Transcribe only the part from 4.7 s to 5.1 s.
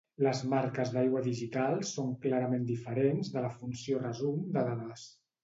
dades.